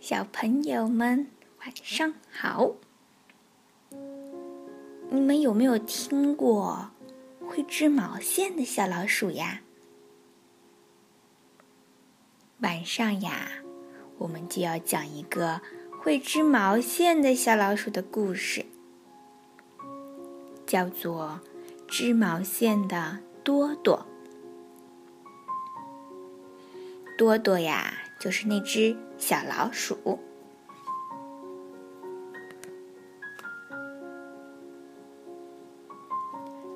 [0.00, 1.26] 小朋友们
[1.60, 2.72] 晚上好！
[5.10, 6.90] 你们有没有听过
[7.46, 9.60] 会织毛线的小老鼠呀？
[12.60, 13.50] 晚上呀，
[14.16, 15.60] 我们就要讲一个
[16.00, 18.64] 会织毛线的小老鼠的故事，
[20.66, 21.42] 叫做
[21.86, 24.06] 《织毛线的多多》。
[27.18, 28.06] 多多呀。
[28.20, 30.18] 就是那只小老鼠，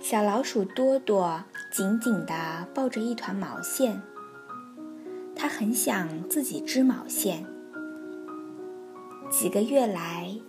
[0.00, 4.00] 小老鼠多多紧紧地抱着一团毛线，
[5.36, 7.44] 它很想自己织毛线。
[9.28, 10.40] 几个月来，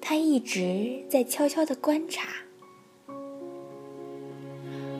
[0.00, 2.28] 它一直在悄悄地观察。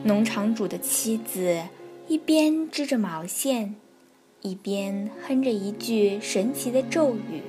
[0.05, 1.63] 农场主的妻子
[2.07, 3.75] 一边织着毛线。
[4.41, 7.41] 一边哼着一句神奇的咒语，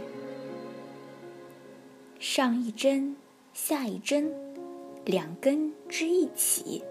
[2.18, 3.14] 上一针，
[3.52, 4.32] 下一针，
[5.04, 6.82] 两根织一起。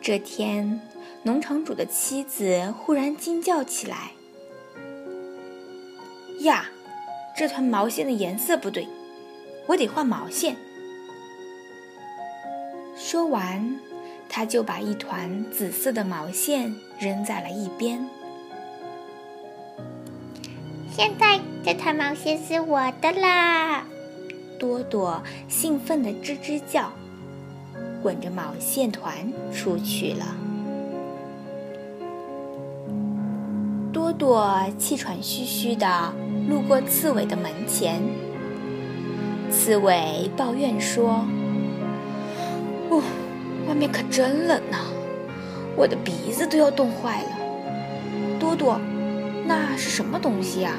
[0.00, 0.80] 这天，
[1.24, 4.12] 农场主的妻子忽然惊叫起来
[6.40, 6.66] ：“呀，
[7.36, 8.86] 这团毛线的颜色不对，
[9.66, 10.56] 我得换毛线。”
[12.96, 13.87] 说完。
[14.28, 18.06] 他就把一团紫色的毛线扔在了一边。
[20.90, 23.84] 现在这团毛线是我的啦！
[24.58, 26.92] 多多兴奋的吱吱叫，
[28.02, 30.36] 滚着毛线团出去了。
[33.92, 36.12] 多多气喘吁吁的
[36.48, 38.02] 路过刺猬的门前，
[39.50, 41.37] 刺猬抱怨说：“哦。”外
[43.78, 44.78] 面可真冷呐，
[45.76, 47.28] 我的鼻子都要冻坏了。
[48.40, 48.80] 多多，
[49.46, 50.72] 那是什么东西呀？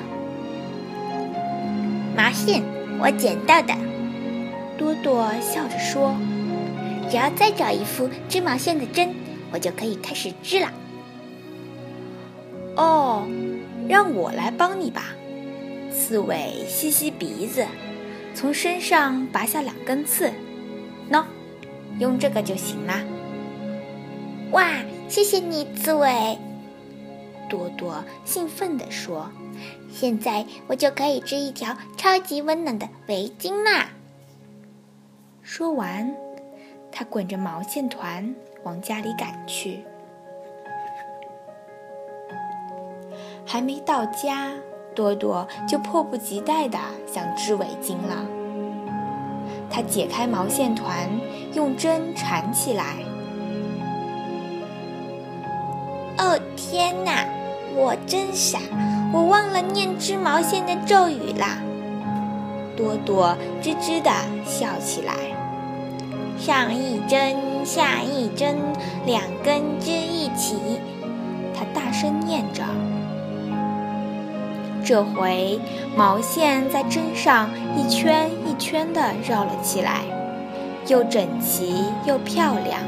[2.16, 2.62] 毛线，
[3.00, 3.74] 我捡到的。
[4.78, 6.16] 多多笑着说
[7.10, 9.16] ：“只要再找一副织毛线的针，
[9.52, 10.72] 我就可以开始织了。”
[12.76, 13.28] 哦，
[13.88, 15.16] 让我来帮你吧。
[15.92, 17.66] 刺猬吸吸鼻子，
[18.34, 20.32] 从身上拔下两根刺，
[21.12, 21.24] 喏。
[22.00, 22.94] 用这个就行了。
[24.52, 24.68] 哇，
[25.08, 26.38] 谢谢你，刺猬！
[27.48, 29.30] 多多兴奋地说
[29.92, 33.90] ：“现在我就可以织一条超级温暖的围巾啦！”
[35.44, 36.16] 说完，
[36.92, 38.34] 他滚着毛线团
[38.64, 39.80] 往家里赶去。
[43.46, 44.54] 还没到家，
[44.94, 46.78] 多多就迫不及待地
[47.08, 48.39] 想织围巾了。
[49.70, 51.10] 他解开毛线团，
[51.54, 52.96] 用针缠起来。
[56.18, 57.26] 哦天哪，
[57.76, 58.60] 我真傻，
[59.14, 61.60] 我忘了念织毛线的咒语啦！
[62.76, 64.12] 多多吱吱地
[64.46, 65.14] 笑起来。
[66.38, 68.58] 上一针，下一针，
[69.06, 70.80] 两根织一起。
[71.54, 72.64] 他大声念着。
[74.90, 75.62] 这回
[75.96, 80.02] 毛线在针上一圈一圈地绕了起来，
[80.88, 82.82] 又整齐又漂亮。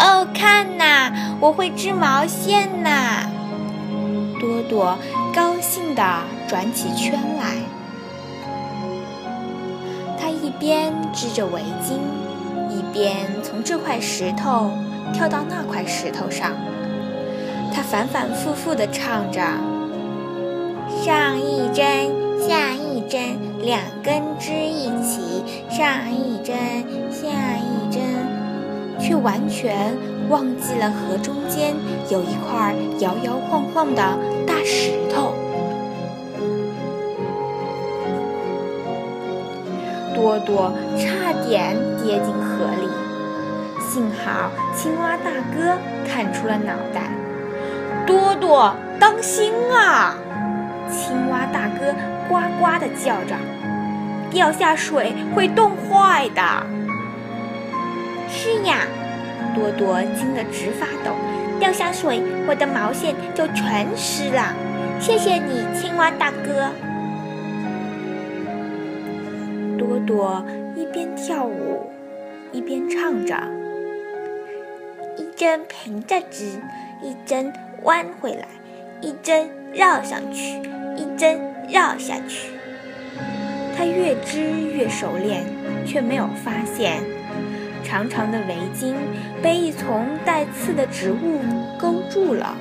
[0.00, 3.30] 哦，看呐，我会织毛线呐！
[4.40, 4.98] 多多
[5.32, 6.02] 高兴地
[6.48, 7.54] 转起圈来。
[10.20, 12.00] 他一边织着围巾，
[12.68, 13.14] 一边
[13.44, 14.72] 从这块石头
[15.12, 16.50] 跳到那块石头上。
[17.72, 19.40] 他反反复复地唱着。
[21.02, 25.42] 上一针，下一针，两根织一起。
[25.70, 26.54] 上一针，
[27.10, 28.02] 下一针，
[29.00, 29.96] 却完全
[30.28, 31.74] 忘记了河中间
[32.10, 34.02] 有一块摇摇晃晃的
[34.46, 35.32] 大石头。
[40.14, 41.74] 多多差点
[42.04, 42.86] 跌进河里，
[43.80, 47.10] 幸好青蛙大哥看出了脑袋。
[48.06, 50.14] 多多，当心啊！
[50.90, 51.94] 青蛙大哥
[52.28, 53.36] 呱呱地叫着
[54.30, 56.42] ：“掉下水会冻坏的。”
[58.28, 58.86] 是呀，
[59.54, 61.12] 多多惊得直发抖。
[61.58, 64.54] 掉下水，我的毛线就全湿了。
[64.98, 66.70] 谢谢你，青蛙大哥。
[69.76, 70.42] 多多
[70.74, 71.90] 一边跳舞，
[72.50, 73.36] 一边唱着
[75.18, 76.46] ：“一针平着织，
[77.02, 77.52] 一针
[77.82, 78.46] 弯回来，
[79.02, 80.62] 一针绕上去。”
[81.00, 82.50] 一针绕下去，
[83.74, 85.42] 他越织越熟练，
[85.86, 87.00] 却没有发现
[87.82, 88.92] 长长的围巾
[89.42, 91.40] 被一丛带刺的植物
[91.78, 92.54] 勾住了。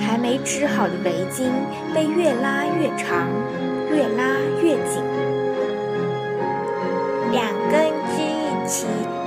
[0.00, 1.50] 还没织好的围巾
[1.94, 3.28] 被越拉越长，
[3.90, 5.02] 越拉越紧。
[7.30, 8.86] 两根织一起，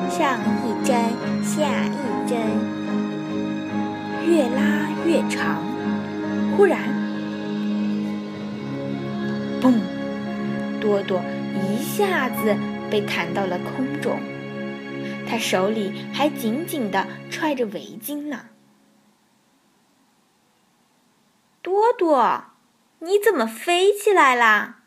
[0.10, 0.98] 上一针，
[1.44, 2.40] 下一针，
[4.26, 5.64] 越拉越长。
[6.58, 6.80] 忽然，
[9.62, 9.74] 嘣！
[10.80, 11.22] 多多
[11.56, 12.56] 一下子
[12.90, 14.20] 被弹到了空中，
[15.28, 18.48] 他手里还紧紧地揣着围巾呢。
[21.62, 22.46] 多多，
[23.00, 24.80] 你怎么飞起来啦？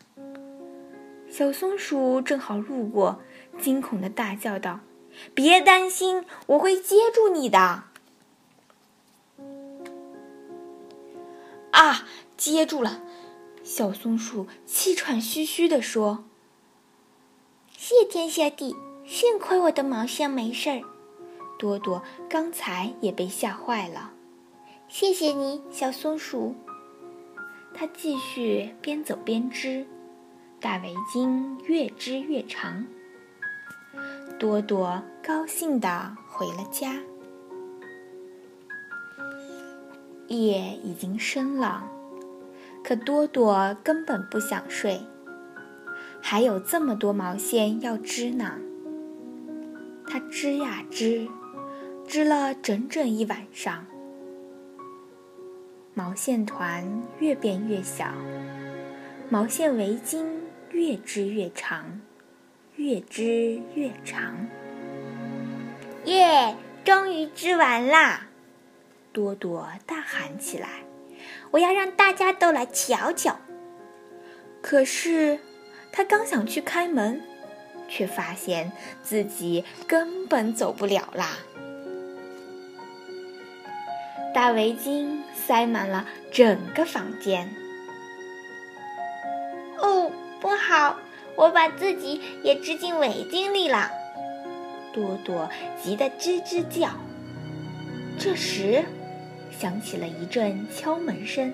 [1.29, 3.21] 小松鼠正好路过，
[3.59, 4.81] 惊恐的大叫道
[5.33, 7.85] ：“别担心，我会接住你的！”
[11.75, 12.07] 啊，
[12.37, 13.01] 接住了！
[13.63, 16.23] 小松鼠气喘吁吁地说
[17.75, 18.75] ：“谢天谢地，
[19.05, 20.81] 幸亏我的毛线没事儿。”
[21.59, 24.11] 多多刚才也被吓坏了。
[24.87, 26.55] 谢谢你，小松鼠。
[27.73, 29.85] 他继续边走边织，
[30.61, 32.85] 大围巾越织越长。
[34.39, 36.95] 多多高兴地回了家。
[40.27, 41.89] 夜已经深了，
[42.83, 45.01] 可多多根本不想睡，
[46.21, 48.59] 还有这么多毛线要织呢。
[50.07, 51.27] 他织呀织，
[52.07, 53.85] 织了整整一晚上。
[55.93, 58.07] 毛线团越变越小，
[59.29, 60.25] 毛线围巾
[60.71, 62.01] 越织越长，
[62.75, 64.47] 越织越长。
[66.05, 66.55] 耶！
[66.83, 68.27] 终于织完啦！
[69.15, 70.83] 多多大喊起来
[71.51, 73.39] ：“我要让大家都来瞧瞧！”
[74.61, 75.39] 可是，
[75.89, 77.21] 他刚想去开门，
[77.87, 81.37] 却发现自己根本走不了啦。
[84.33, 87.49] 大围巾塞满了整个房间。
[89.79, 90.11] 哦，
[90.41, 90.97] 不好！
[91.37, 93.89] 我把自己也织进围巾里了。
[94.91, 95.49] 多多
[95.81, 96.89] 急得吱吱叫。
[98.17, 98.85] 这时，
[99.59, 101.53] 响起了一阵敲门声。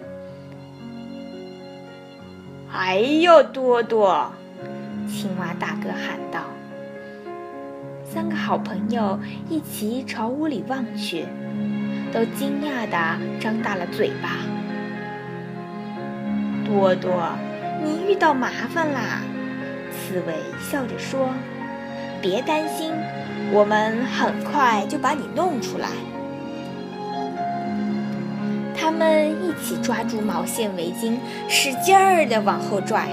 [2.74, 4.31] “哎呦，多多！”
[5.07, 6.42] 青蛙大哥喊道。
[8.06, 9.19] 三个好朋友
[9.50, 11.25] 一齐朝屋里望去。
[12.13, 14.39] 都惊讶地张大了嘴巴。
[16.65, 17.09] 多多，
[17.81, 19.21] 你遇到麻烦啦！
[19.92, 21.30] 刺猬笑着说
[22.21, 22.92] ：“别担心，
[23.54, 25.88] 我们很快就把你弄出来。”
[28.92, 31.16] 他们一起抓住毛线围巾，
[31.48, 33.08] 使劲儿地往后拽，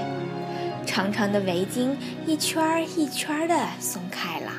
[0.85, 1.95] 长长的围巾
[2.27, 4.51] 一圈儿一圈儿地松开了。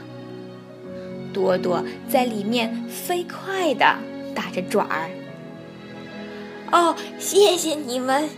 [1.31, 3.97] 多多在里面飞快地。
[4.33, 5.11] 打着转儿，
[6.71, 8.29] 哦，谢谢你们！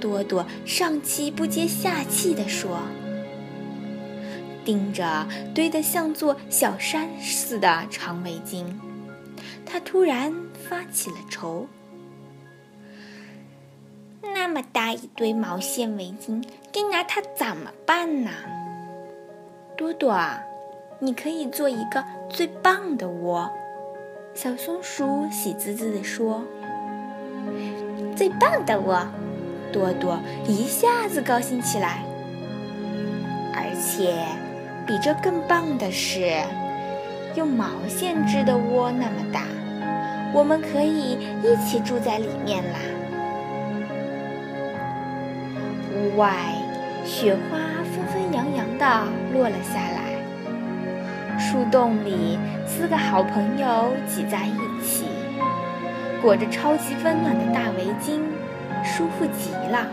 [0.00, 2.78] 多多上气不接下气地说，
[4.64, 8.64] 盯着堆得像座小山似的长围巾，
[9.66, 10.32] 他突然
[10.68, 11.66] 发起了愁。
[14.22, 16.42] 那么大一堆毛线围巾，
[16.72, 18.30] 该拿它怎么办呢？
[19.76, 20.16] 多多，
[21.00, 23.50] 你可以做一个最棒的窝。
[24.34, 26.42] 小松鼠喜滋滋地说
[28.16, 29.06] ：“最棒的窝！”
[29.72, 32.02] 多多一下子高兴起来。
[33.54, 34.24] 而且，
[34.86, 36.42] 比这更棒的是，
[37.34, 39.44] 用毛线织的窝那么大，
[40.32, 42.78] 我们可以一起住在里面啦。
[46.16, 46.34] 外，
[47.04, 50.12] 雪花纷纷扬扬地落了下来。
[51.38, 55.06] 树洞里，四个好朋友挤在一起，
[56.20, 58.20] 裹着超级温暖的大围巾，
[58.84, 59.86] 舒服极了。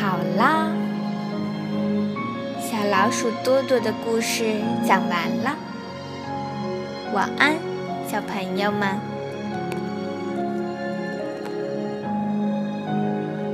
[0.00, 0.68] 好啦，
[2.60, 4.44] 小老鼠多多的故事
[4.86, 5.56] 讲完了，
[7.14, 7.54] 晚安，
[8.08, 9.09] 小朋友们。